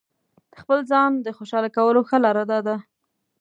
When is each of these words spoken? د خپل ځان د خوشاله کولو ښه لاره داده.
د 0.51 0.53
خپل 0.61 0.79
ځان 0.91 1.11
د 1.19 1.27
خوشاله 1.37 1.69
کولو 1.77 2.01
ښه 2.09 2.17
لاره 2.25 2.43
داده. 2.51 2.75